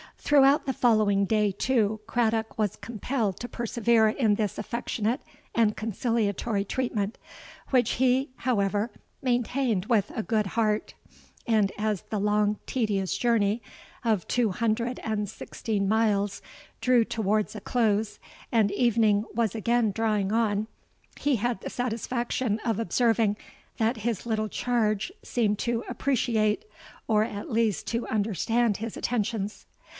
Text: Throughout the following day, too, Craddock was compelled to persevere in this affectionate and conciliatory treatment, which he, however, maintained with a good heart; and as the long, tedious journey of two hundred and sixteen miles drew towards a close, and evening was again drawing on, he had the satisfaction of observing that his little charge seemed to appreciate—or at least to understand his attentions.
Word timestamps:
Throughout 0.17 0.65
the 0.65 0.73
following 0.73 1.25
day, 1.25 1.51
too, 1.51 1.99
Craddock 2.07 2.57
was 2.57 2.77
compelled 2.77 3.39
to 3.41 3.49
persevere 3.49 4.07
in 4.07 4.33
this 4.35 4.57
affectionate 4.57 5.21
and 5.53 5.75
conciliatory 5.75 6.63
treatment, 6.63 7.17
which 7.69 7.91
he, 7.93 8.31
however, 8.37 8.91
maintained 9.21 9.85
with 9.87 10.09
a 10.15 10.23
good 10.23 10.47
heart; 10.47 10.93
and 11.45 11.71
as 11.77 12.03
the 12.03 12.17
long, 12.19 12.57
tedious 12.65 13.15
journey 13.17 13.61
of 14.05 14.27
two 14.27 14.49
hundred 14.51 14.99
and 14.99 15.27
sixteen 15.29 15.87
miles 15.87 16.41
drew 16.79 17.03
towards 17.03 17.53
a 17.53 17.61
close, 17.61 18.17
and 18.51 18.71
evening 18.71 19.25
was 19.35 19.53
again 19.53 19.91
drawing 19.91 20.31
on, 20.31 20.65
he 21.19 21.35
had 21.35 21.61
the 21.61 21.69
satisfaction 21.69 22.59
of 22.65 22.79
observing 22.79 23.37
that 23.77 23.97
his 23.97 24.25
little 24.25 24.49
charge 24.49 25.11
seemed 25.23 25.59
to 25.59 25.83
appreciate—or 25.89 27.23
at 27.23 27.51
least 27.51 27.85
to 27.87 28.07
understand 28.07 28.77
his 28.77 28.95
attentions. 28.95 29.67